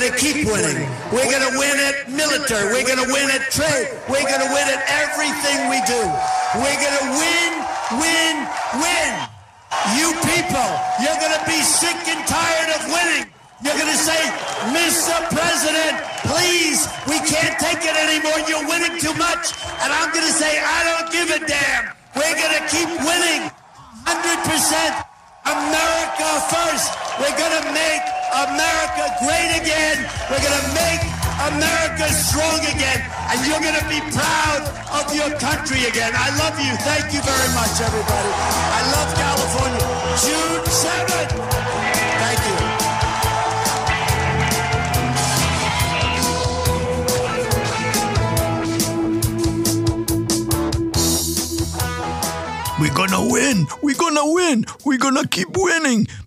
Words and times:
going 0.00 0.12
to 0.12 0.16
keep 0.16 0.48
winning. 0.48 0.88
We're 1.12 1.28
going 1.28 1.44
to 1.44 1.54
win 1.60 1.76
at 1.76 2.08
military. 2.08 2.72
We're 2.72 2.88
going 2.88 3.04
to 3.04 3.10
win 3.12 3.28
at 3.36 3.52
trade. 3.52 3.92
We're 4.08 4.24
going 4.24 4.40
to 4.40 4.48
win 4.48 4.64
at 4.64 4.80
everything 4.88 5.68
we 5.68 5.76
do. 5.84 6.00
We're 6.56 6.80
going 6.80 6.98
to 7.04 7.08
win, 7.20 7.50
win, 8.00 8.34
win. 8.80 9.12
You 10.00 10.08
people, 10.24 10.68
you're 11.04 11.20
going 11.20 11.36
to 11.36 11.44
be 11.44 11.60
sick 11.60 12.00
and 12.08 12.24
tired 12.24 12.70
of 12.80 12.88
winning. 12.88 13.28
You're 13.60 13.76
going 13.76 13.92
to 13.92 14.00
say, 14.00 14.16
Mr. 14.72 15.12
President, 15.36 16.00
please, 16.24 16.88
we 17.04 17.20
can't 17.28 17.60
take 17.60 17.84
it 17.84 17.92
anymore. 17.92 18.40
You're 18.48 18.64
winning 18.64 18.96
too 18.96 19.12
much. 19.20 19.52
And 19.84 19.92
I'm 19.92 20.08
going 20.16 20.24
to 20.24 20.32
say, 20.32 20.48
I 20.48 20.80
don't 20.88 21.12
give 21.12 21.28
a 21.28 21.44
damn. 21.44 21.92
We're 22.16 22.36
going 22.40 22.56
to 22.56 22.64
keep 22.72 22.88
winning 23.04 23.52
100%. 24.08 25.10
America 25.44 26.28
first. 26.52 26.92
We're 27.18 27.36
going 27.36 27.64
to 27.64 27.72
make 27.72 28.19
America 28.30 29.04
great 29.18 29.50
again. 29.58 30.06
We're 30.30 30.38
going 30.38 30.60
to 30.62 30.68
make 30.74 31.02
America 31.50 32.06
strong 32.14 32.60
again. 32.62 33.02
And 33.30 33.38
you're 33.46 33.60
going 33.60 33.78
to 33.78 33.88
be 33.90 34.00
proud 34.14 34.62
of 35.02 35.14
your 35.14 35.30
country 35.38 35.84
again. 35.86 36.12
I 36.14 36.30
love 36.38 36.54
you. 36.58 36.70
Thank 36.86 37.12
you 37.12 37.22
very 37.22 37.50
much, 37.54 37.74
everybody. 37.82 38.30
I 38.30 38.80
love 38.94 39.10
California. 39.18 39.86
June 40.22 40.64
7th. 40.64 41.49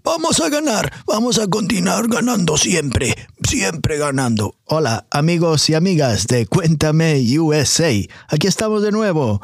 Vamos 0.04 0.42
a 0.42 0.50
ganar, 0.50 0.92
vamos 1.08 1.40
a 1.40 1.48
continuar 1.48 2.10
ganando 2.10 2.58
siempre, 2.58 3.16
siempre 3.48 3.98
ganando. 3.98 4.56
Hola, 4.66 5.06
amigos 5.10 5.70
y 5.70 5.76
amigas 5.76 6.28
de 6.28 6.46
Cuéntame 6.46 7.24
USA. 7.40 7.94
Aquí 8.28 8.48
estamos 8.48 8.84
de 8.84 8.92
nuevo 8.92 9.42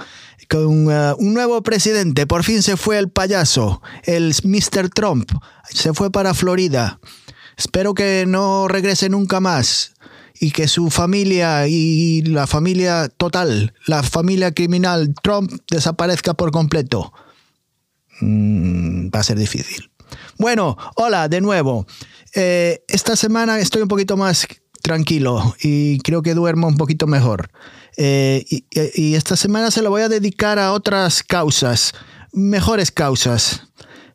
con 0.49 0.87
uh, 0.89 1.15
un 1.17 1.33
nuevo 1.33 1.63
presidente. 1.63 2.27
Por 2.27 2.43
fin 2.43 2.61
se 2.61 2.75
fue 2.75 2.97
el 2.97 3.09
payaso, 3.09 3.81
el 4.03 4.35
Mr. 4.43 4.89
Trump. 4.89 5.31
Se 5.69 5.93
fue 5.93 6.11
para 6.11 6.33
Florida. 6.33 6.99
Espero 7.55 7.93
que 7.93 8.25
no 8.27 8.67
regrese 8.67 9.07
nunca 9.07 9.39
más 9.39 9.93
y 10.41 10.51
que 10.51 10.67
su 10.67 10.89
familia 10.89 11.67
y 11.69 12.21
la 12.23 12.47
familia 12.47 13.07
total, 13.07 13.73
la 13.85 14.03
familia 14.03 14.53
criminal 14.53 15.13
Trump 15.21 15.51
desaparezca 15.69 16.33
por 16.33 16.51
completo. 16.51 17.13
Mm, 18.21 19.09
va 19.09 19.19
a 19.19 19.23
ser 19.23 19.37
difícil. 19.37 19.89
Bueno, 20.37 20.77
hola 20.95 21.27
de 21.27 21.41
nuevo. 21.41 21.85
Eh, 22.33 22.83
esta 22.87 23.15
semana 23.15 23.59
estoy 23.59 23.81
un 23.81 23.87
poquito 23.87 24.17
más 24.17 24.47
tranquilo 24.81 25.55
y 25.61 25.99
creo 25.99 26.21
que 26.21 26.33
duermo 26.33 26.67
un 26.67 26.77
poquito 26.77 27.07
mejor. 27.07 27.49
Eh, 27.97 28.45
y, 28.49 29.15
esta 29.15 29.35
semana 29.35 29.71
se 29.71 29.81
lo 29.81 29.89
voy 29.89 30.03
a 30.03 30.09
dedicar 30.09 30.57
a 30.57 30.71
otras 30.71 31.23
causas, 31.23 31.93
mejores 32.31 32.91
causas. 32.91 33.63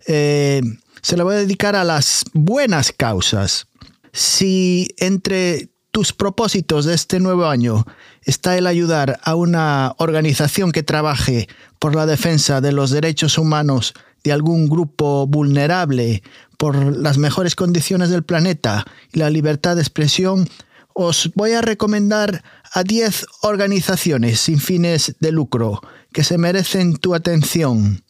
Eh, 0.06 0.62
se 1.02 1.16
lo 1.16 1.24
voy 1.24 1.34
a 1.34 1.38
dedicar 1.38 1.76
a 1.76 1.84
las 1.84 2.24
buenas 2.32 2.92
causas. 2.92 3.66
Si 4.12 4.88
entre 4.96 5.68
tus 5.94 6.12
propósitos 6.12 6.86
de 6.86 6.94
este 6.94 7.20
nuevo 7.20 7.46
año 7.46 7.86
está 8.24 8.58
el 8.58 8.66
ayudar 8.66 9.20
a 9.22 9.36
una 9.36 9.94
organización 9.98 10.72
que 10.72 10.82
trabaje 10.82 11.46
por 11.78 11.94
la 11.94 12.04
defensa 12.04 12.60
de 12.60 12.72
los 12.72 12.90
derechos 12.90 13.38
humanos 13.38 13.94
de 14.24 14.32
algún 14.32 14.68
grupo 14.68 15.28
vulnerable, 15.28 16.24
por 16.58 16.74
las 16.96 17.16
mejores 17.16 17.54
condiciones 17.54 18.10
del 18.10 18.24
planeta 18.24 18.84
y 19.12 19.20
la 19.20 19.30
libertad 19.30 19.76
de 19.76 19.82
expresión, 19.82 20.48
os 20.94 21.30
voy 21.36 21.52
a 21.52 21.60
recomendar 21.60 22.42
a 22.72 22.82
10 22.82 23.26
organizaciones 23.42 24.40
sin 24.40 24.58
fines 24.58 25.14
de 25.20 25.30
lucro 25.30 25.80
que 26.12 26.24
se 26.24 26.38
merecen 26.38 26.96
tu 26.96 27.14
atención. 27.14 28.02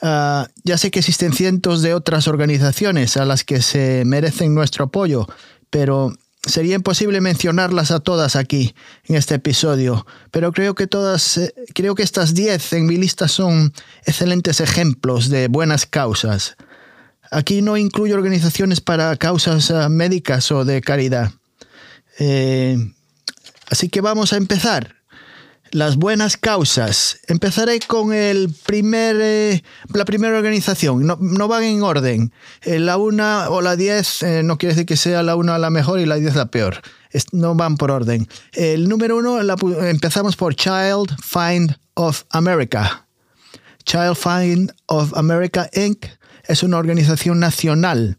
Uh, 0.00 0.46
ya 0.62 0.78
sé 0.78 0.92
que 0.92 1.00
existen 1.00 1.32
cientos 1.32 1.82
de 1.82 1.92
otras 1.92 2.28
organizaciones 2.28 3.16
a 3.16 3.24
las 3.24 3.42
que 3.42 3.62
se 3.62 4.04
merecen 4.06 4.54
nuestro 4.54 4.84
apoyo, 4.84 5.26
pero 5.70 6.12
Sería 6.46 6.76
imposible 6.76 7.20
mencionarlas 7.20 7.90
a 7.90 7.98
todas 7.98 8.36
aquí 8.36 8.74
en 9.04 9.16
este 9.16 9.34
episodio, 9.34 10.06
pero 10.30 10.52
creo 10.52 10.76
que 10.76 10.86
todas, 10.86 11.38
eh, 11.38 11.52
creo 11.74 11.96
que 11.96 12.04
estas 12.04 12.34
10 12.34 12.72
en 12.74 12.86
mi 12.86 12.96
lista 12.96 13.26
son 13.26 13.72
excelentes 14.04 14.60
ejemplos 14.60 15.28
de 15.28 15.48
buenas 15.48 15.86
causas. 15.86 16.56
Aquí 17.32 17.62
no 17.62 17.76
incluyo 17.76 18.14
organizaciones 18.14 18.80
para 18.80 19.16
causas 19.16 19.70
uh, 19.70 19.90
médicas 19.90 20.52
o 20.52 20.64
de 20.64 20.80
caridad. 20.80 21.32
Eh, 22.20 22.78
así 23.68 23.88
que 23.88 24.00
vamos 24.00 24.32
a 24.32 24.36
empezar 24.36 24.95
las 25.70 25.96
buenas 25.96 26.36
causas. 26.36 27.18
Empezaré 27.26 27.80
con 27.80 28.12
el 28.12 28.54
primer, 28.66 29.16
eh, 29.20 29.62
la 29.92 30.04
primera 30.04 30.36
organización. 30.36 31.06
No, 31.06 31.18
no 31.20 31.48
van 31.48 31.64
en 31.64 31.82
orden. 31.82 32.32
Eh, 32.62 32.78
la 32.78 32.96
una 32.96 33.50
o 33.50 33.60
la 33.60 33.76
diez 33.76 34.22
eh, 34.22 34.42
no 34.42 34.58
quiere 34.58 34.74
decir 34.74 34.86
que 34.86 34.96
sea 34.96 35.22
la 35.22 35.36
una 35.36 35.58
la 35.58 35.70
mejor 35.70 36.00
y 36.00 36.06
la 36.06 36.16
diez 36.16 36.34
la 36.34 36.46
peor. 36.46 36.80
No 37.32 37.54
van 37.54 37.76
por 37.76 37.90
orden. 37.90 38.28
El 38.52 38.88
número 38.88 39.16
uno 39.16 39.42
la, 39.42 39.56
empezamos 39.88 40.36
por 40.36 40.54
Child 40.54 41.16
Find 41.22 41.76
of 41.94 42.24
America. 42.30 43.06
Child 43.84 44.16
Find 44.16 44.74
of 44.86 45.16
America 45.16 45.70
Inc. 45.72 46.06
es 46.46 46.62
una 46.62 46.78
organización 46.78 47.40
nacional 47.40 48.18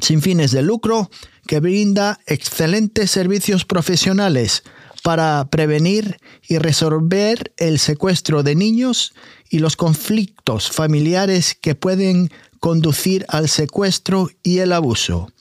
sin 0.00 0.22
fines 0.22 0.52
de 0.52 0.62
lucro 0.62 1.10
que 1.46 1.60
brinda 1.60 2.20
excelentes 2.26 3.10
servicios 3.10 3.64
profesionales 3.64 4.62
para 5.02 5.48
prevenir 5.50 6.18
y 6.46 6.58
resolver 6.58 7.52
el 7.56 7.78
secuestro 7.78 8.42
de 8.42 8.54
niños 8.54 9.12
y 9.48 9.58
los 9.58 9.76
conflictos 9.76 10.70
familiares 10.70 11.56
que 11.60 11.74
pueden 11.74 12.30
conducir 12.60 13.24
al 13.28 13.48
secuestro 13.48 14.30
y 14.42 14.58
el 14.58 14.72
abuso. 14.72 15.32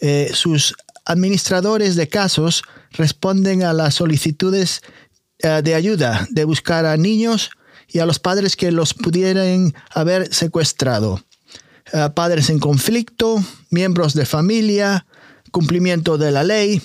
Eh, 0.00 0.30
sus 0.32 0.74
administradores 1.04 1.96
de 1.96 2.08
casos 2.08 2.62
responden 2.92 3.62
a 3.62 3.72
las 3.72 3.94
solicitudes 3.94 4.80
eh, 5.38 5.60
de 5.62 5.74
ayuda 5.74 6.26
de 6.30 6.44
buscar 6.44 6.86
a 6.86 6.96
niños 6.96 7.50
y 7.88 7.98
a 7.98 8.06
los 8.06 8.18
padres 8.18 8.56
que 8.56 8.72
los 8.72 8.94
pudieran 8.94 9.74
haber 9.90 10.32
secuestrado. 10.32 11.22
Eh, 11.92 12.08
padres 12.14 12.50
en 12.50 12.58
conflicto, 12.58 13.44
miembros 13.70 14.14
de 14.14 14.26
familia, 14.26 15.06
cumplimiento 15.50 16.18
de 16.18 16.32
la 16.32 16.42
ley, 16.42 16.82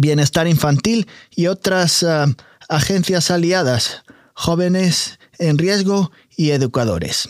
Bienestar 0.00 0.46
Infantil 0.46 1.06
y 1.34 1.46
otras 1.46 2.02
uh, 2.02 2.34
agencias 2.68 3.30
aliadas, 3.30 4.02
jóvenes 4.34 5.18
en 5.38 5.58
riesgo 5.58 6.10
y 6.36 6.50
educadores. 6.50 7.28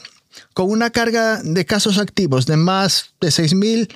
Con 0.54 0.70
una 0.70 0.90
carga 0.90 1.40
de 1.42 1.64
casos 1.64 1.98
activos 1.98 2.46
de 2.46 2.56
más 2.56 3.14
de 3.20 3.28
6.000 3.28 3.88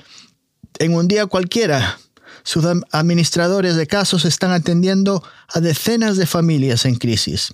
en 0.79 0.95
un 0.95 1.07
día 1.07 1.25
cualquiera, 1.25 1.99
sus 2.43 2.65
administradores 2.91 3.75
de 3.75 3.87
casos 3.87 4.25
están 4.25 4.51
atendiendo 4.51 5.23
a 5.47 5.59
decenas 5.59 6.17
de 6.17 6.25
familias 6.25 6.85
en 6.85 6.95
crisis. 6.95 7.53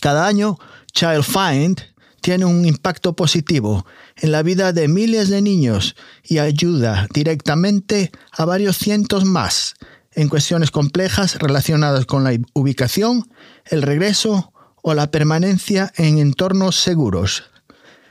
Cada 0.00 0.26
año, 0.26 0.58
Child 0.92 1.22
Find 1.22 1.80
tiene 2.20 2.44
un 2.44 2.66
impacto 2.66 3.14
positivo 3.14 3.86
en 4.16 4.32
la 4.32 4.42
vida 4.42 4.72
de 4.72 4.88
miles 4.88 5.28
de 5.28 5.40
niños 5.40 5.96
y 6.24 6.38
ayuda 6.38 7.06
directamente 7.14 8.10
a 8.32 8.44
varios 8.44 8.76
cientos 8.76 9.24
más 9.24 9.74
en 10.12 10.28
cuestiones 10.28 10.70
complejas 10.70 11.36
relacionadas 11.36 12.06
con 12.06 12.24
la 12.24 12.36
ubicación, 12.54 13.28
el 13.66 13.82
regreso 13.82 14.52
o 14.82 14.94
la 14.94 15.10
permanencia 15.10 15.92
en 15.96 16.18
entornos 16.18 16.76
seguros. 16.76 17.44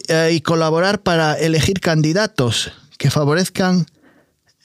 eh, 0.06 0.30
y 0.34 0.40
colaborar 0.40 1.02
para 1.02 1.34
elegir 1.34 1.80
candidatos 1.80 2.70
que 2.96 3.10
favorezcan 3.10 3.86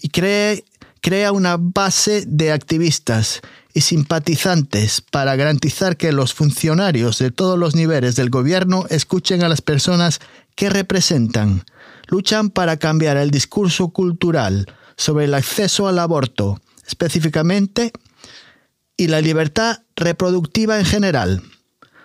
y 0.03 0.11
crea 0.11 1.33
una 1.33 1.57
base 1.59 2.25
de 2.27 2.53
activistas 2.53 3.41
y 3.73 3.81
simpatizantes 3.81 5.01
para 5.01 5.35
garantizar 5.37 5.97
que 5.97 6.13
los 6.13 6.35
funcionarios 6.35 7.19
de 7.19 7.31
todos 7.31 7.59
los 7.59 7.75
niveles 7.75 8.15
del 8.15 8.29
gobierno 8.29 8.85
escuchen 8.91 9.43
a 9.43 9.49
las 9.49 9.63
personas 9.63 10.21
que 10.55 10.69
representan. 10.69 11.65
Luchan 12.09 12.51
para 12.51 12.77
cambiar 12.77 13.17
el 13.17 13.31
discurso 13.31 13.89
cultural 13.89 14.67
sobre 14.99 15.25
el 15.25 15.33
acceso 15.33 15.89
al 15.89 15.99
aborto, 15.99 16.61
específicamente, 16.87 17.95
y 18.99 19.07
la 19.07 19.23
libertad 19.23 19.85
reproductiva 19.97 20.79
en 20.79 20.85
general. 20.85 21.43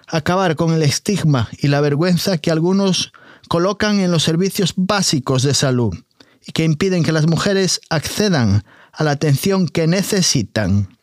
Acabar 0.08 0.56
con 0.56 0.74
el 0.74 0.84
estigma 0.84 1.50
y 1.58 1.68
la 1.68 1.82
vergüenza 1.82 2.38
que 2.38 2.52
algunos 2.52 3.12
colocan 3.50 4.00
en 4.00 4.12
los 4.12 4.24
servicios 4.24 4.76
básicos 4.78 5.44
de 5.44 5.54
salud 5.54 5.94
y 6.46 6.54
que 6.54 6.64
impiden 6.64 7.04
que 7.04 7.12
las 7.12 7.28
mujeres 7.28 7.82
accedan 7.90 8.64
a 8.92 9.04
la 9.04 9.12
atención 9.12 9.68
que 9.68 9.86
necesitan. 9.88 10.98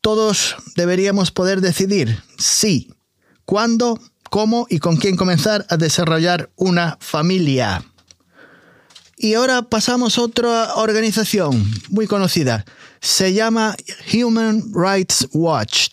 Todos 0.00 0.54
deberíamos 0.76 1.32
poder 1.32 1.60
decidir 1.60 2.22
si, 2.38 2.94
cuándo, 3.44 3.98
cómo 4.30 4.66
y 4.68 4.78
con 4.78 4.96
quién 4.96 5.16
comenzar 5.16 5.66
a 5.68 5.76
desarrollar 5.76 6.50
una 6.56 6.96
familia. 7.00 7.84
Y 9.16 9.34
ahora 9.34 9.62
pasamos 9.62 10.16
a 10.16 10.22
otra 10.22 10.74
organización 10.76 11.68
muy 11.88 12.06
conocida. 12.06 12.64
Se 13.00 13.32
llama 13.32 13.76
Human 14.12 14.62
Rights 14.72 15.28
Watch. 15.32 15.88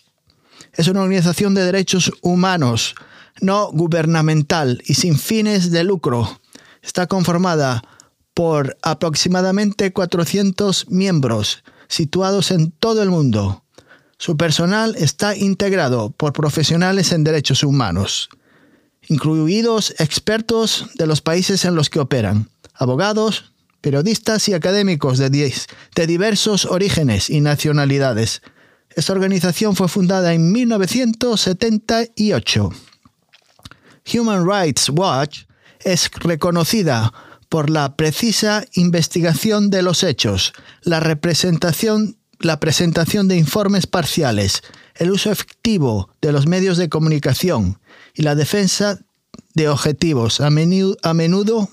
Es 0.74 0.86
una 0.86 1.02
organización 1.02 1.54
de 1.54 1.64
derechos 1.64 2.12
humanos, 2.22 2.94
no 3.40 3.70
gubernamental 3.72 4.80
y 4.86 4.94
sin 4.94 5.18
fines 5.18 5.70
de 5.70 5.82
lucro. 5.82 6.40
Está 6.82 7.08
conformada 7.08 7.82
por 8.32 8.76
aproximadamente 8.82 9.92
400 9.92 10.90
miembros 10.90 11.64
situados 11.88 12.50
en 12.50 12.70
todo 12.70 13.02
el 13.02 13.10
mundo. 13.10 13.64
Su 14.18 14.36
personal 14.36 14.94
está 14.96 15.36
integrado 15.36 16.10
por 16.10 16.32
profesionales 16.32 17.12
en 17.12 17.24
derechos 17.24 17.62
humanos, 17.62 18.30
incluidos 19.08 19.94
expertos 19.98 20.86
de 20.94 21.06
los 21.06 21.20
países 21.20 21.64
en 21.64 21.74
los 21.74 21.90
que 21.90 22.00
operan 22.00 22.48
abogados, 22.78 23.52
periodistas 23.80 24.48
y 24.48 24.54
académicos 24.54 25.18
de, 25.18 25.52
diversos 26.06 26.64
orígenes 26.64 27.28
y 27.30 27.40
nacionalidades. 27.40 28.42
Esta 28.90 29.12
organización 29.12 29.74
fue 29.76 29.86
fundada 29.88 30.34
en 30.34 30.50
1978. 30.52 32.70
Human 34.14 34.48
Rights 34.48 34.88
Watch 34.90 35.46
es 35.80 36.08
reconocida 36.14 37.12
por 37.48 37.70
la 37.70 37.96
precisa 37.96 38.64
investigación 38.74 39.70
de 39.70 39.82
los 39.82 40.02
hechos, 40.02 40.52
la 40.82 40.98
representación, 41.00 42.18
la 42.40 42.60
presentación 42.60 43.28
de 43.28 43.36
informes 43.36 43.86
parciales, 43.86 44.62
el 44.94 45.10
uso 45.10 45.30
efectivo 45.30 46.10
de 46.20 46.32
los 46.32 46.46
medios 46.46 46.76
de 46.78 46.88
comunicación 46.88 47.78
y 48.14 48.22
la 48.22 48.34
defensa 48.34 49.00
de 49.54 49.68
objetivos, 49.68 50.40
a 50.40 50.50
menudo 50.50 51.68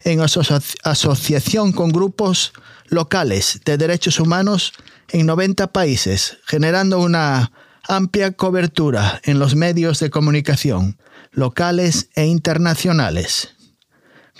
en 0.00 0.20
asociación 0.20 1.72
con 1.72 1.90
grupos 1.90 2.52
locales 2.86 3.60
de 3.64 3.78
derechos 3.78 4.20
humanos 4.20 4.72
en 5.08 5.26
90 5.26 5.72
países, 5.72 6.38
generando 6.46 7.00
una 7.00 7.52
amplia 7.86 8.32
cobertura 8.32 9.20
en 9.24 9.38
los 9.38 9.54
medios 9.54 10.00
de 10.00 10.10
comunicación 10.10 10.98
locales 11.32 12.08
e 12.14 12.26
internacionales. 12.26 13.50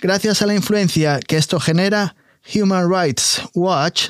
Gracias 0.01 0.41
a 0.41 0.45
la 0.45 0.55
influencia 0.55 1.19
que 1.19 1.37
esto 1.37 1.59
genera, 1.59 2.15
Human 2.53 2.89
Rights 2.89 3.41
Watch 3.53 4.09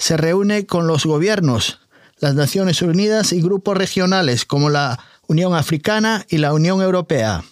se 0.00 0.16
reúne 0.16 0.66
con 0.66 0.88
los 0.88 1.06
gobiernos, 1.06 1.78
las 2.18 2.34
Naciones 2.34 2.82
Unidas 2.82 3.32
y 3.32 3.40
grupos 3.40 3.76
regionales 3.76 4.44
como 4.44 4.68
la 4.68 4.98
Unión 5.28 5.54
Africana 5.54 6.26
y 6.28 6.38
la 6.38 6.52
Unión 6.52 6.82
Europea 6.82 7.44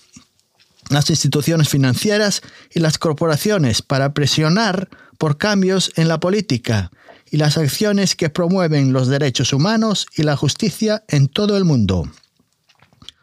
las 0.88 1.11
instituciones 1.11 1.69
financieras 1.69 2.43
y 2.73 2.81
las 2.81 2.99
corporaciones 2.99 3.83
para 3.83 4.14
presionar 4.14 4.88
por 5.19 5.37
cambios 5.37 5.93
en 5.97 6.09
la 6.09 6.21
política 6.21 6.90
y 7.31 7.37
las 7.37 7.59
acciones 7.59 8.14
que 8.14 8.31
promueven 8.31 8.93
los 8.93 9.09
derechos 9.09 9.52
humanos 9.52 10.07
y 10.17 10.23
la 10.23 10.37
justicia 10.37 11.05
en 11.09 11.28
todo 11.28 11.57
el 11.57 11.64
mundo. 11.64 12.11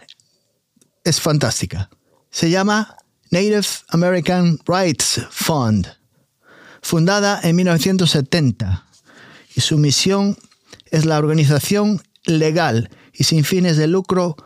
Es 1.05 1.21
fantástica. 1.21 1.89
Se 2.31 2.51
llama 2.51 2.97
Native 3.31 3.67
American 3.89 4.59
Rights 4.67 5.23
Fund, 5.31 5.87
fundada 6.83 7.41
en 7.43 7.57
1970, 7.57 8.87
y 9.55 9.61
su 9.61 9.79
misión 9.79 10.37
es 10.91 11.07
la 11.07 11.19
organización 11.19 12.03
legal 12.25 12.91
y 13.13 13.25
sin 13.25 13.45
fines 13.45 13.77
de 13.77 13.87
lucro 13.87 14.37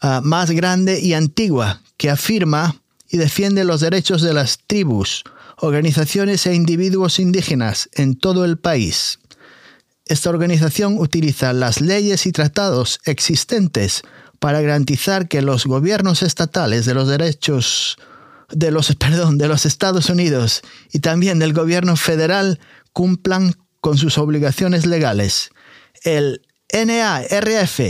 ah, 0.00 0.20
más 0.22 0.50
grande 0.50 1.00
y 1.00 1.14
antigua 1.14 1.82
que 1.96 2.10
afirma 2.10 2.80
y 3.08 3.16
defiende 3.16 3.64
los 3.64 3.80
derechos 3.80 4.22
de 4.22 4.34
las 4.34 4.58
tribus, 4.66 5.24
organizaciones 5.56 6.46
e 6.46 6.54
individuos 6.54 7.18
indígenas 7.18 7.88
en 7.94 8.16
todo 8.16 8.44
el 8.44 8.58
país. 8.58 9.18
Esta 10.04 10.30
organización 10.30 10.98
utiliza 10.98 11.52
las 11.52 11.80
leyes 11.80 12.26
y 12.26 12.32
tratados 12.32 13.00
existentes 13.04 14.02
para 14.38 14.60
garantizar 14.60 15.28
que 15.28 15.42
los 15.42 15.66
gobiernos 15.66 16.22
estatales 16.22 16.86
de 16.86 16.94
los 16.94 17.08
derechos 17.08 17.96
de 18.50 18.70
los, 18.70 18.94
perdón, 18.98 19.38
de 19.38 19.48
los 19.48 19.66
Estados 19.66 20.10
Unidos 20.10 20.62
y 20.92 21.00
también 21.00 21.38
del 21.38 21.52
gobierno 21.52 21.96
federal 21.96 22.60
cumplan 22.92 23.54
con 23.80 23.98
sus 23.98 24.18
obligaciones 24.18 24.86
legales. 24.86 25.50
El 26.02 26.42
NARF 26.72 27.80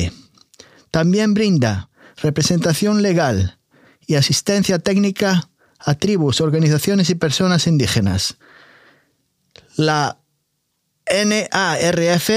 también 0.91 1.35
brinda 1.35 1.91
representación 2.17 3.03
legal 3.03 3.59
y 4.07 4.15
asistencia 4.15 4.79
técnica 4.79 5.49
a 5.79 5.95
tribus, 5.95 6.41
organizaciones 6.41 7.11
y 7.11 7.15
personas 7.15 7.67
indígenas. 7.67 8.37
La 9.77 10.19
NARF 11.07 12.31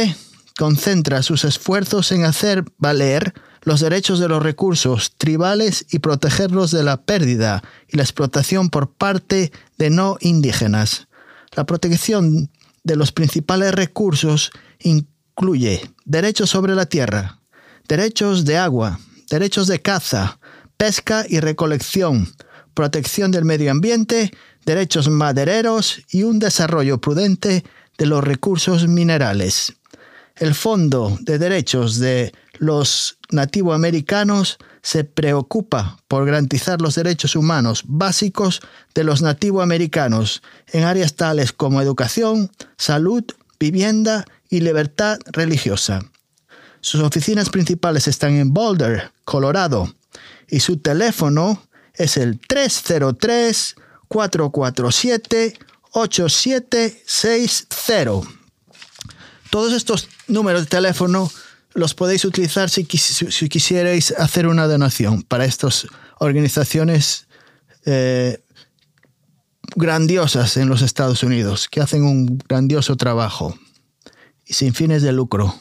concentra 0.58 1.24
sus 1.24 1.44
esfuerzos 1.44 2.12
en 2.12 2.26
hacer 2.26 2.64
valer 2.78 3.34
los 3.62 3.80
derechos 3.80 4.20
de 4.20 4.28
los 4.28 4.42
recursos 4.42 5.14
tribales 5.18 5.86
y 5.92 6.00
protegerlos 6.00 6.72
de 6.72 6.84
la 6.84 7.02
pérdida 7.02 7.64
y 7.88 7.98
la 7.98 8.04
explotación 8.04 8.70
por 8.70 8.92
parte 8.92 9.52
de 9.78 9.90
no 9.90 10.18
indígenas. 10.20 11.08
La 11.56 11.66
protección 11.66 12.50
de 12.84 12.96
los 12.96 13.12
principales 13.12 13.74
recursos 13.74 14.52
incluye 14.80 15.90
derechos 16.06 16.50
sobre 16.50 16.76
la 16.76 16.88
tierra, 16.88 17.40
derechos 17.88 18.46
de 18.46 18.58
agua, 18.58 19.00
derechos 19.30 19.68
de 19.68 19.82
caza, 19.82 20.40
pesca 20.78 21.26
y 21.28 21.40
recolección, 21.40 22.28
protección 22.74 23.32
del 23.32 23.46
medio 23.46 23.70
ambiente, 23.72 24.32
derechos 24.66 25.10
madereros 25.10 26.02
y 26.10 26.24
un 26.24 26.40
desarrollo 26.40 27.00
prudente 27.00 27.64
de 27.98 28.06
los 28.06 28.24
recursos 28.24 28.88
minerales. 28.88 29.74
El 30.36 30.56
Fondo 30.56 31.18
de 31.22 31.38
Derechos 31.38 32.00
de 32.00 32.32
los 32.62 33.18
Nativoamericanos 33.32 34.58
se 34.84 35.04
preocupa 35.04 35.98
por 36.08 36.28
garantizar 36.28 36.80
los 36.80 36.94
derechos 36.94 37.36
humanos 37.36 37.82
básicos 37.88 38.62
de 38.94 39.04
los 39.04 39.24
nativoamericanos 39.24 40.44
en 40.68 40.84
áreas 40.84 41.16
tales 41.16 41.54
como 41.54 41.82
educación, 41.82 42.52
salud, 42.78 43.24
vivienda 43.60 44.26
y 44.48 44.60
libertad 44.60 45.18
religiosa. 45.26 46.06
Sus 46.82 47.02
oficinas 47.02 47.50
principales 47.50 48.08
están 48.08 48.36
en 48.36 48.54
Boulder, 48.54 49.12
Colorado, 49.26 49.92
y 50.48 50.60
su 50.60 50.78
teléfono 50.78 51.64
es 51.96 52.16
el 52.16 52.40
303 52.40 53.76
447 54.08 55.58
8760. 55.94 58.30
Todos 59.50 59.74
estos 59.74 60.08
números 60.28 60.62
de 60.62 60.68
teléfono 60.68 61.32
los 61.74 61.94
podéis 61.94 62.26
utilizar 62.26 62.70
si, 62.70 62.86
quisierais 62.86 64.12
hacer 64.18 64.48
una 64.48 64.68
donación 64.68 65.24
para 65.24 65.46
estas 65.46 65.88
organizaciones 66.20 67.28
eh, 67.86 68.44
grandiosas 69.76 70.58
en 70.58 70.70
los 70.70 70.82
Estados 70.82 71.24
Unidos, 71.24 71.68
que 71.70 71.82
hacen 71.82 72.04
un 72.04 72.38
grandioso 72.50 72.96
trabajo 72.98 73.58
y 74.46 74.54
sin 74.54 74.74
fines 74.74 75.02
de 75.02 75.14
lucro. 75.14 75.56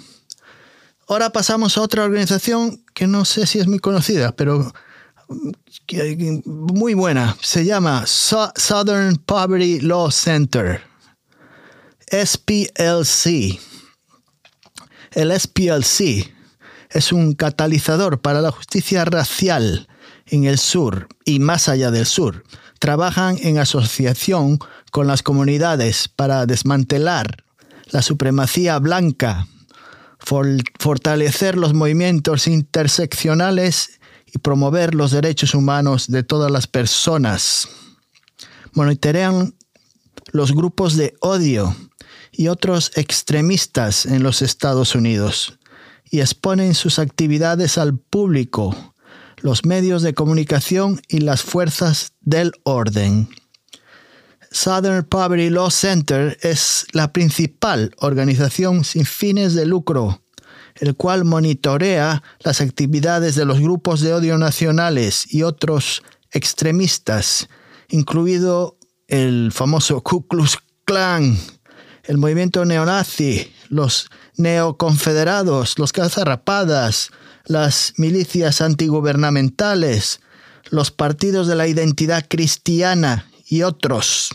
Ahora 1.09 1.31
pasamos 1.31 1.77
a 1.77 1.83
otra 1.83 2.05
organización 2.05 2.85
que 2.95 3.07
no 3.07 3.25
sé 3.25 3.47
si 3.47 3.59
es 3.59 3.67
muy 3.67 3.79
conocida, 3.79 4.33
pero 4.33 4.73
muy 6.45 6.95
buena. 6.95 7.37
Se 7.41 7.65
llama 7.65 8.05
Southern 8.07 9.17
Poverty 9.17 9.81
Law 9.81 10.11
Center, 10.11 10.83
SPLC. 12.11 13.70
El 15.13 15.39
SPLC 15.39 16.33
es 16.91 17.13
un 17.13 17.35
catalizador 17.35 18.21
para 18.21 18.41
la 18.41 18.53
justicia 18.53 19.05
racial 19.05 19.89
en 20.27 20.45
el 20.45 20.59
sur 20.59 21.09
y 21.25 21.41
más 21.41 21.69
allá 21.69 21.91
del 21.91 22.07
sur. 22.07 22.45
Trabajan 22.79 23.37
en 23.43 23.59
asociación 23.59 24.59
con 24.93 25.07
las 25.07 25.23
comunidades 25.23 26.09
para 26.09 26.47
desmantelar 26.47 27.45
la 27.91 28.03
supremacía 28.03 28.79
blanca, 28.79 29.49
fortalecer 30.79 31.57
los 31.57 31.75
movimientos 31.75 32.47
interseccionales 32.47 34.01
y 34.33 34.39
promover 34.39 34.95
los 34.95 35.11
derechos 35.11 35.55
humanos 35.55 36.07
de 36.07 36.23
todas 36.23 36.53
las 36.53 36.69
personas. 36.69 37.69
Monitorean 38.75 39.55
los 40.31 40.53
grupos 40.53 40.97
de 40.97 41.15
odio 41.21 41.75
y 42.33 42.49
otros 42.49 42.93
extremistas 42.97 44.07
en 44.07 44.23
los 44.23 44.43
Estados 44.43 44.95
Unidos 44.95 45.59
y 46.11 46.21
exponen 46.21 46.75
sus 46.75 46.99
actividades 46.99 47.79
al 47.79 47.99
público, 47.99 48.95
los 49.39 49.65
medios 49.65 50.03
de 50.03 50.15
comunicación 50.15 51.01
y 51.09 51.19
las 51.19 51.43
fuerzas 51.43 52.13
del 52.21 52.53
orden. 52.65 53.29
Southern 54.51 55.05
Poverty 55.05 55.51
Law 55.51 55.71
Center 55.71 56.37
es 56.43 56.87
la 56.93 57.13
principal 57.13 57.95
organización 57.99 58.85
sin 58.85 59.05
fines 59.05 59.55
de 59.55 59.67
lucro 59.67 60.21
el 60.77 60.97
cual 60.97 61.25
monitorea 61.25 62.23
las 62.41 62.61
actividades 62.61 63.35
de 63.35 63.45
los 63.45 63.61
grupos 63.61 64.01
de 64.01 64.15
odio 64.15 64.39
nacionales 64.39 65.33
y 65.33 65.43
otros 65.43 66.03
extremistas, 66.33 67.49
incluido 67.89 68.79
el 69.09 69.51
famoso 69.53 70.03
Ku 70.03 70.27
Klux 70.27 70.59
Klan, 70.85 71.39
el 72.05 72.19
movimiento 72.19 72.65
neonazi, 72.65 73.53
los 73.69 74.11
neoconfederados, 74.37 75.79
los 75.79 75.93
cazarrapadas, 75.93 77.11
las 77.47 77.95
milicias 77.97 78.61
antigubernamentales, 78.61 80.21
los 80.71 80.91
partidos 80.91 81.47
de 81.47 81.57
la 81.57 81.67
identidad 81.67 82.27
cristiana 82.29 83.27
y 83.47 83.63
otros. 83.63 84.31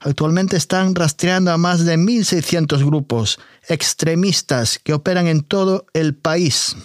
Actualmente 0.00 0.56
están 0.56 0.94
rastreando 0.94 1.50
a 1.50 1.56
más 1.56 1.84
de 1.84 1.96
1.600 1.96 2.84
grupos 2.84 3.38
extremistas 3.68 4.78
que 4.78 4.92
operan 4.92 5.28
en 5.28 5.42
todo 5.42 5.86
el 5.94 6.14
país. 6.14 6.76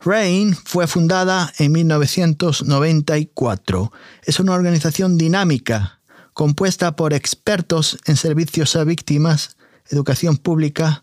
RAIN 0.00 0.54
fue 0.54 0.86
fundada 0.86 1.52
en 1.58 1.72
1994. 1.72 3.92
Es 4.22 4.38
una 4.38 4.52
organización 4.52 5.18
dinámica, 5.18 6.00
compuesta 6.32 6.94
por 6.94 7.12
expertos 7.12 7.98
en 8.06 8.14
servicios 8.16 8.76
a 8.76 8.84
víctimas, 8.84 9.56
educación 9.88 10.36
pública, 10.36 11.02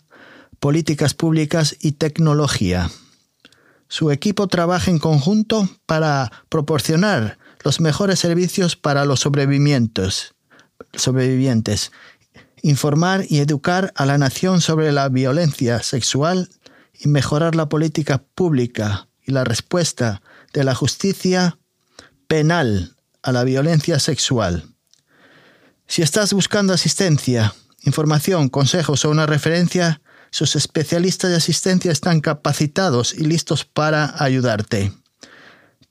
políticas 0.63 1.13
públicas 1.13 1.75
y 1.81 1.91
tecnología. 1.91 2.89
Su 3.89 4.11
equipo 4.11 4.47
trabaja 4.47 4.89
en 4.91 4.97
conjunto 4.97 5.67
para 5.85 6.31
proporcionar 6.47 7.37
los 7.65 7.81
mejores 7.81 8.19
servicios 8.19 8.77
para 8.77 9.03
los 9.03 9.19
sobrevivientes, 9.19 10.31
informar 12.61 13.25
y 13.27 13.39
educar 13.39 13.91
a 13.97 14.05
la 14.05 14.17
nación 14.17 14.61
sobre 14.61 14.93
la 14.93 15.09
violencia 15.09 15.83
sexual 15.83 16.47
y 16.97 17.09
mejorar 17.09 17.55
la 17.55 17.67
política 17.67 18.23
pública 18.33 19.09
y 19.21 19.33
la 19.33 19.43
respuesta 19.43 20.21
de 20.53 20.63
la 20.63 20.75
justicia 20.75 21.57
penal 22.27 22.95
a 23.21 23.33
la 23.33 23.43
violencia 23.43 23.99
sexual. 23.99 24.63
Si 25.87 26.03
estás 26.03 26.31
buscando 26.31 26.71
asistencia, 26.71 27.53
información, 27.81 28.47
consejos 28.47 29.03
o 29.03 29.09
una 29.09 29.25
referencia, 29.25 29.99
sus 30.33 30.55
especialistas 30.55 31.29
de 31.29 31.37
asistencia 31.37 31.91
están 31.91 32.19
capacitados 32.19 33.13
y 33.13 33.23
listos 33.23 33.65
para 33.65 34.15
ayudarte. 34.17 34.91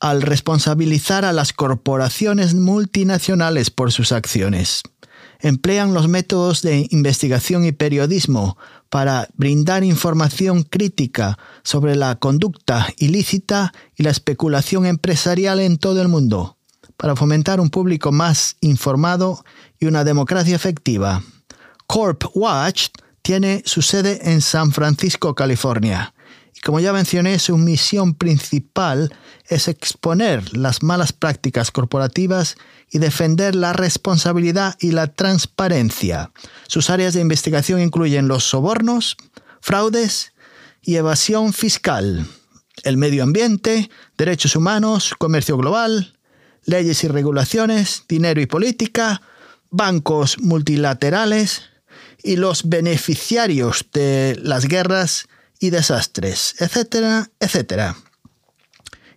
al 0.01 0.23
responsabilizar 0.23 1.25
a 1.25 1.33
las 1.33 1.53
corporaciones 1.53 2.55
multinacionales 2.55 3.71
por 3.71 3.93
sus 3.93 4.13
acciones 4.13 4.83
emplean 5.43 5.93
los 5.93 6.09
métodos 6.09 6.63
de 6.63 6.87
investigación 6.91 7.67
y 7.67 7.73
periodismo 7.73 8.57
para 8.89 9.29
brindar 9.35 9.85
información 9.85 10.63
crítica 10.63 11.39
sobre 11.65 11.97
la 11.97 12.17
conducta 12.17 12.89
ilícita 12.97 13.73
y 13.97 14.05
la 14.05 14.11
especulación 14.11 14.87
empresarial 14.87 15.61
en 15.61 15.79
todo 15.79 16.01
el 16.01 16.09
mundo, 16.09 16.57
para 16.97 17.17
fomentar 17.17 17.61
un 17.61 17.71
público 17.71 18.13
más 18.13 18.57
informado 18.61 19.45
y 19.81 19.87
una 19.87 20.05
democracia 20.05 20.55
efectiva. 20.55 21.23
Corp 21.87 22.25
Watch 22.35 22.89
tiene 23.23 23.63
su 23.67 23.83
sede 23.83 24.21
en 24.31 24.41
San 24.41 24.73
Francisco, 24.73 25.35
California, 25.35 26.15
como 26.65 26.79
ya 26.79 26.93
mencioné, 26.93 27.39
su 27.41 27.57
misión 27.59 28.15
principal 28.15 29.13
es 29.49 29.67
exponer 29.67 30.57
las 30.57 30.83
malas 30.83 31.13
prácticas 31.13 31.73
corporativas 31.73 32.57
y 32.91 32.99
defender 32.99 33.57
la 33.57 33.73
responsabilidad 33.73 34.77
y 34.81 34.93
la 34.93 35.09
transparencia. 35.09 36.31
Sus 36.69 36.89
áreas 36.89 37.15
de 37.15 37.21
investigación 37.21 37.81
incluyen 37.81 38.29
los 38.29 38.45
sobornos, 38.45 39.17
fraudes 39.61 40.35
y 40.81 40.97
evasión 40.97 41.53
fiscal, 41.53 42.27
el 42.85 42.97
medio 42.97 43.25
ambiente, 43.25 43.91
derechos 44.17 44.55
humanos, 44.55 45.15
comercio 45.19 45.57
global, 45.57 46.17
leyes 46.65 47.03
y 47.03 47.09
regulaciones, 47.09 48.05
dinero 48.09 48.41
y 48.41 48.47
política, 48.47 49.21
bancos 49.71 50.39
multilaterales 50.39 51.63
y 52.23 52.37
los 52.37 52.69
beneficiarios 52.69 53.87
de 53.93 54.39
las 54.41 54.67
guerras 54.67 55.27
y 55.63 55.71
desastres, 55.71 56.57
etcétera, 56.59 57.31
etcétera. 57.39 57.97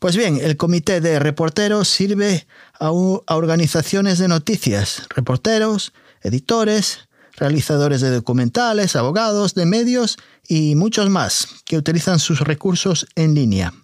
Pues 0.01 0.17
bien, 0.17 0.39
el 0.41 0.57
comité 0.57 1.01
de 1.01 1.19
reporteros 1.19 1.89
sirve 1.89 2.47
a, 2.79 2.93
organizaciones 2.93 4.19
de 4.19 4.29
noticias, 4.29 5.03
reporteros, 5.09 5.93
editores, 6.23 7.09
realizadores 7.37 8.01
de 8.01 8.13
documentales, 8.13 8.95
abogados 8.95 9.55
de 9.55 9.67
medios 9.67 10.17
y 10.47 10.77
muchos 10.77 11.11
más 11.11 11.49
que 11.65 11.77
utilizan 11.77 12.21
sus 12.21 12.43
recursos 12.43 13.09
en 13.17 13.35
línea. 13.35 13.75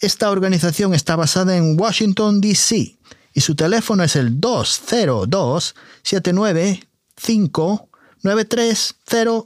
Esta 0.00 0.30
organización 0.30 0.92
está 0.92 1.16
basada 1.16 1.56
en 1.56 1.80
Washington, 1.80 2.42
D.C. 2.42 2.98
y 3.32 3.40
su 3.40 3.54
teléfono 3.54 4.04
es 4.04 4.16
el 4.16 4.38
202 4.40 5.74
795 6.02 7.88
9300. 8.22 9.44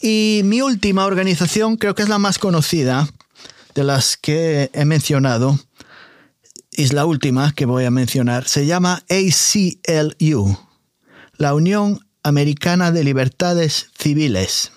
Y 0.00 0.40
mi 0.44 0.62
última 0.62 1.04
organización, 1.04 1.76
creo 1.76 1.94
que 1.94 2.02
es 2.02 2.08
la 2.08 2.18
más 2.18 2.38
conocida 2.38 3.06
de 3.74 3.84
las 3.84 4.16
que 4.16 4.70
he 4.72 4.84
mencionado, 4.84 5.58
es 6.72 6.92
la 6.92 7.04
última 7.04 7.52
que 7.52 7.66
voy 7.66 7.84
a 7.84 7.90
mencionar, 7.90 8.48
se 8.48 8.66
llama 8.66 9.04
ACLU, 9.08 10.58
la 11.36 11.54
Unión 11.54 12.00
Americana 12.22 12.92
de 12.92 13.04
Libertades 13.04 13.90
Civiles. 13.98 14.72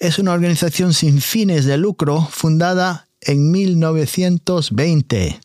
Es 0.00 0.18
una 0.18 0.32
organización 0.32 0.94
sin 0.94 1.20
fines 1.20 1.64
de 1.64 1.76
lucro 1.76 2.26
fundada 2.30 3.08
en 3.20 3.50
1920 3.50 5.40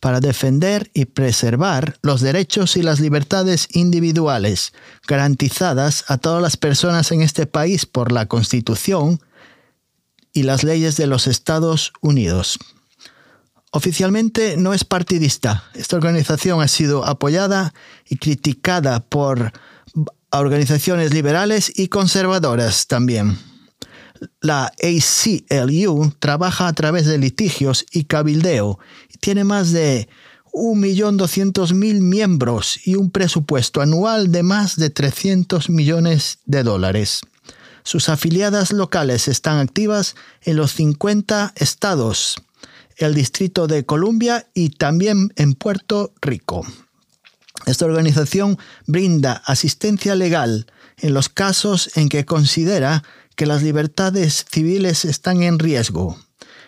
para 0.00 0.20
defender 0.20 0.90
y 0.94 1.04
preservar 1.04 1.98
los 2.02 2.20
derechos 2.20 2.76
y 2.76 2.82
las 2.82 3.00
libertades 3.00 3.68
individuales 3.72 4.72
garantizadas 5.06 6.04
a 6.08 6.18
todas 6.18 6.42
las 6.42 6.56
personas 6.56 7.12
en 7.12 7.20
este 7.20 7.46
país 7.46 7.86
por 7.86 8.10
la 8.10 8.26
Constitución 8.26 9.20
y 10.32 10.42
las 10.44 10.64
leyes 10.64 10.96
de 10.96 11.06
los 11.06 11.26
Estados 11.26 11.92
Unidos. 12.00 12.58
Oficialmente 13.72 14.56
no 14.56 14.74
es 14.74 14.84
partidista. 14.84 15.64
Esta 15.74 15.96
organización 15.96 16.60
ha 16.60 16.68
sido 16.68 17.04
apoyada 17.04 17.72
y 18.08 18.16
criticada 18.16 19.00
por 19.00 19.52
organizaciones 20.32 21.14
liberales 21.14 21.72
y 21.74 21.88
conservadoras 21.88 22.86
también. 22.88 23.38
La 24.40 24.72
ACLU 24.82 26.12
trabaja 26.18 26.66
a 26.66 26.72
través 26.72 27.06
de 27.06 27.18
litigios 27.18 27.86
y 27.90 28.04
cabildeo 28.04 28.78
y 29.08 29.18
tiene 29.18 29.44
más 29.44 29.72
de 29.72 30.08
1.200.000 30.52 32.00
miembros 32.00 32.80
y 32.84 32.96
un 32.96 33.10
presupuesto 33.10 33.80
anual 33.80 34.32
de 34.32 34.42
más 34.42 34.76
de 34.76 34.90
300 34.90 35.70
millones 35.70 36.38
de 36.44 36.62
dólares. 36.64 37.20
Sus 37.82 38.08
afiliadas 38.08 38.72
locales 38.72 39.28
están 39.28 39.58
activas 39.58 40.14
en 40.42 40.56
los 40.56 40.72
50 40.74 41.52
estados, 41.56 42.36
el 42.96 43.14
Distrito 43.14 43.66
de 43.66 43.84
Columbia 43.84 44.46
y 44.54 44.70
también 44.70 45.32
en 45.36 45.54
Puerto 45.54 46.12
Rico. 46.20 46.66
Esta 47.66 47.84
organización 47.84 48.58
brinda 48.86 49.42
asistencia 49.44 50.14
legal 50.14 50.66
en 50.98 51.14
los 51.14 51.28
casos 51.28 51.90
en 51.96 52.08
que 52.08 52.24
considera 52.24 53.02
que 53.36 53.46
las 53.46 53.62
libertades 53.62 54.44
civiles 54.50 55.04
están 55.04 55.42
en 55.42 55.58
riesgo. 55.58 56.18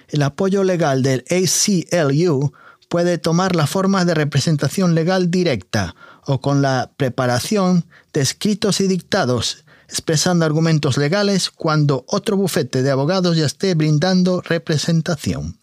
El 0.08 0.22
apoyo 0.22 0.64
legal 0.64 1.02
del 1.02 1.24
ACLU 1.30 2.52
puede 2.88 3.18
tomar 3.18 3.56
la 3.56 3.66
forma 3.66 4.04
de 4.04 4.14
representación 4.14 4.94
legal 4.94 5.30
directa 5.30 5.94
o 6.26 6.40
con 6.40 6.60
la 6.60 6.90
preparación 6.96 7.86
de 8.12 8.20
escritos 8.20 8.80
y 8.80 8.86
dictados 8.86 9.64
expresando 9.92 10.46
argumentos 10.46 10.96
legales 10.96 11.50
cuando 11.50 12.06
otro 12.08 12.38
bufete 12.38 12.82
de 12.82 12.90
abogados 12.90 13.36
ya 13.36 13.44
esté 13.44 13.74
brindando 13.74 14.40
representación. 14.40 15.58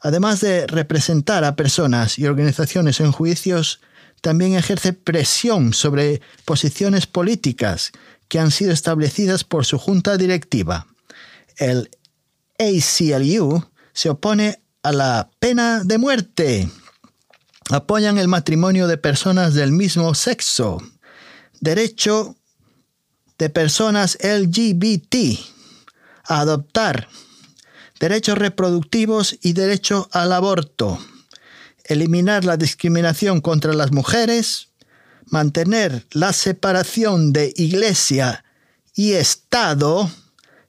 Además 0.00 0.40
de 0.40 0.66
representar 0.66 1.44
a 1.44 1.54
personas 1.54 2.18
y 2.18 2.26
organizaciones 2.26 3.00
en 3.00 3.12
juicios, 3.12 3.80
también 4.22 4.54
ejerce 4.54 4.94
presión 4.94 5.74
sobre 5.74 6.22
posiciones 6.46 7.06
políticas 7.06 7.92
que 8.28 8.38
han 8.38 8.50
sido 8.50 8.72
establecidas 8.72 9.44
por 9.44 9.66
su 9.66 9.78
junta 9.78 10.16
directiva. 10.16 10.86
El 11.58 11.90
ACLU 12.58 13.62
se 13.92 14.08
opone 14.08 14.62
a 14.82 14.92
la 14.92 15.28
pena 15.38 15.84
de 15.84 15.98
muerte. 15.98 16.70
Apoyan 17.70 18.16
el 18.16 18.28
matrimonio 18.28 18.86
de 18.86 18.96
personas 18.96 19.52
del 19.52 19.70
mismo 19.70 20.14
sexo. 20.14 20.82
Derecho 21.60 22.36
de 23.38 23.50
personas 23.50 24.18
LGBT 24.22 25.16
adoptar. 26.24 27.08
Derechos 28.00 28.38
reproductivos 28.38 29.38
y 29.42 29.52
derecho 29.52 30.08
al 30.12 30.32
aborto. 30.32 30.98
Eliminar 31.84 32.44
la 32.44 32.56
discriminación 32.56 33.40
contra 33.40 33.72
las 33.72 33.92
mujeres 33.92 34.68
mantener 35.26 36.06
la 36.12 36.32
separación 36.32 37.32
de 37.32 37.52
iglesia 37.56 38.44
y 38.94 39.12
Estado, 39.12 40.10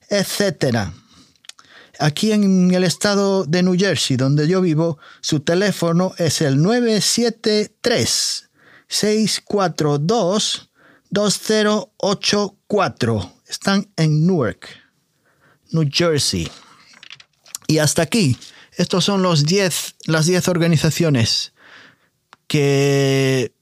etc. 0.10 0.90
Aquí 2.00 2.32
en 2.32 2.74
el 2.74 2.84
estado 2.84 3.46
de 3.46 3.64
New 3.64 3.78
Jersey, 3.78 4.18
donde 4.18 4.48
yo 4.48 4.62
vivo, 4.62 4.98
su 5.22 5.42
teléfono 5.42 6.14
es 6.18 6.42
el 6.42 6.62
973-642-2084. 12.76 13.32
Están 13.48 13.88
en 13.96 14.28
Newark, 14.28 14.68
New 15.72 15.88
Jersey. 15.92 16.50
Y 17.68 17.80
hasta 17.80 18.02
aquí, 18.02 18.38
estos 18.78 19.06
son 19.06 19.22
los 19.22 19.46
las 20.06 20.26
10 20.26 20.48
organizaciones 20.48 21.54
que 22.48 23.54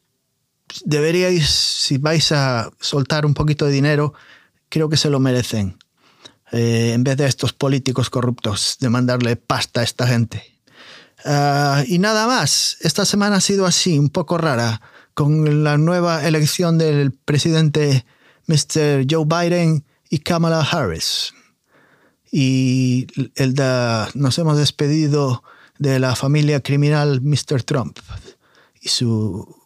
deberíais, 0.83 1.49
si 1.49 1.97
vais 1.97 2.31
a 2.31 2.69
soltar 2.79 3.25
un 3.25 3.33
poquito 3.33 3.65
de 3.65 3.71
dinero, 3.71 4.13
creo 4.69 4.89
que 4.89 4.97
se 4.97 5.09
lo 5.09 5.19
merecen. 5.19 5.77
Eh, 6.51 6.91
en 6.93 7.03
vez 7.03 7.17
de 7.17 7.25
estos 7.25 7.53
políticos 7.53 8.09
corruptos, 8.09 8.77
de 8.79 8.89
mandarle 8.89 9.35
pasta 9.35 9.81
a 9.81 9.83
esta 9.83 10.07
gente. 10.07 10.43
Ah, 11.25 11.83
y 11.87 11.99
nada 11.99 12.27
más, 12.27 12.77
esta 12.81 13.05
semana 13.05 13.37
ha 13.37 13.41
sido 13.41 13.65
así, 13.65 13.97
un 13.97 14.09
poco 14.09 14.37
rara, 14.37 14.81
con 15.13 15.63
la 15.63 15.77
nueva 15.77 16.27
elección 16.27 16.77
del 16.77 17.11
presidente 17.11 18.05
Mr. 18.47 19.05
Joe 19.09 19.25
Biden 19.25 19.85
y 20.09 20.19
Kamala 20.19 20.61
Harris. 20.61 21.33
Y 22.31 23.07
el 23.35 23.55
nos 24.15 24.39
hemos 24.39 24.57
despedido 24.57 25.43
de 25.77 25.99
la 25.99 26.15
familia 26.15 26.61
criminal 26.61 27.21
Mr. 27.21 27.63
Trump 27.63 27.99
y 28.81 28.89
su 28.89 29.63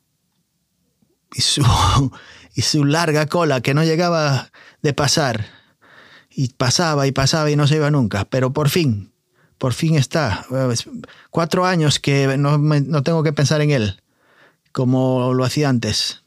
y 1.33 1.41
su, 1.41 1.63
y 2.55 2.61
su 2.61 2.85
larga 2.85 3.27
cola 3.27 3.61
que 3.61 3.73
no 3.73 3.83
llegaba 3.83 4.51
de 4.81 4.93
pasar. 4.93 5.45
Y 6.29 6.49
pasaba 6.49 7.07
y 7.07 7.11
pasaba 7.11 7.49
y 7.49 7.55
no 7.55 7.67
se 7.67 7.77
iba 7.77 7.89
nunca. 7.89 8.25
Pero 8.25 8.53
por 8.53 8.69
fin, 8.69 9.11
por 9.57 9.73
fin 9.73 9.95
está. 9.95 10.45
Cuatro 11.31 11.65
años 11.65 11.99
que 11.99 12.37
no, 12.37 12.57
no 12.57 13.03
tengo 13.03 13.23
que 13.23 13.33
pensar 13.33 13.61
en 13.61 13.71
él, 13.71 14.01
como 14.71 15.33
lo 15.33 15.43
hacía 15.43 15.69
antes. 15.69 16.23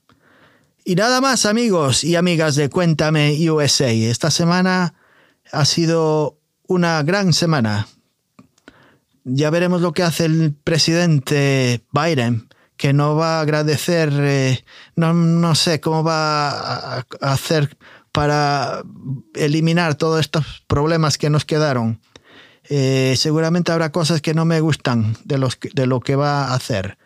Y 0.84 0.94
nada 0.94 1.20
más 1.20 1.46
amigos 1.46 2.04
y 2.04 2.16
amigas 2.16 2.56
de 2.56 2.70
Cuéntame 2.70 3.36
USA. 3.50 3.90
Esta 3.90 4.30
semana 4.30 4.94
ha 5.52 5.64
sido 5.64 6.38
una 6.66 7.02
gran 7.02 7.32
semana. 7.32 7.88
Ya 9.24 9.50
veremos 9.50 9.82
lo 9.82 9.92
que 9.92 10.02
hace 10.02 10.24
el 10.24 10.54
presidente 10.54 11.84
Biden 11.92 12.48
que 12.80 12.94
no 12.94 13.14
va 13.14 13.38
a 13.38 13.40
agradecer, 13.42 14.10
eh, 14.10 14.64
no, 14.96 15.54
sé 15.54 15.80
cómo 15.80 16.02
va 16.02 16.48
a, 16.48 17.04
hacer 17.20 17.76
para 18.10 18.82
eliminar 19.34 19.96
todos 19.96 20.18
estos 20.18 20.64
problemas 20.66 21.18
que 21.18 21.28
nos 21.28 21.44
quedaron. 21.44 22.00
Eh, 22.70 23.16
seguramente 23.18 23.70
habrá 23.70 23.92
cosas 23.92 24.22
que 24.22 24.32
no 24.32 24.46
me 24.46 24.60
gustan 24.60 25.14
de, 25.24 25.36
los, 25.36 25.58
de 25.60 25.86
lo 25.86 26.00
que 26.00 26.16
va 26.16 26.46
a 26.46 26.54
hacer. 26.54 26.96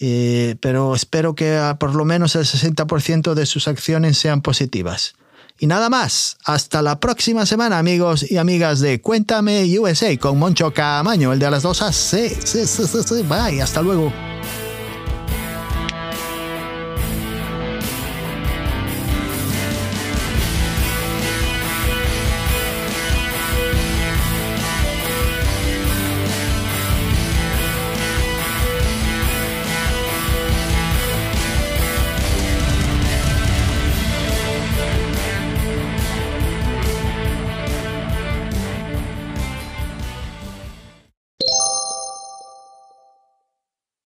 Eh, 0.00 0.56
pero 0.60 0.94
espero 0.94 1.34
que 1.34 1.60
por 1.78 1.94
lo 1.94 2.04
menos 2.04 2.36
el 2.36 2.44
60% 2.44 3.34
de 3.34 3.46
sus 3.46 3.68
acciones 3.68 4.18
sean 4.18 4.42
positivas. 4.42 5.14
Y 5.60 5.66
nada 5.66 5.90
más, 5.90 6.36
hasta 6.44 6.82
la 6.82 7.00
próxima 7.00 7.44
semana 7.44 7.78
amigos 7.78 8.30
y 8.30 8.36
amigas 8.36 8.78
de 8.78 9.00
Cuéntame 9.00 9.64
USA 9.78 10.16
con 10.16 10.38
Moncho 10.38 10.72
Camaño, 10.72 11.32
el 11.32 11.40
de 11.40 11.50
las 11.50 11.64
dos 11.64 11.82
A. 11.82 11.92
Sí, 11.92 12.28
sí, 12.44 12.64
sí, 12.64 12.84
sí, 12.86 13.22
bye, 13.22 13.60
hasta 13.60 13.82
luego. 13.82 14.12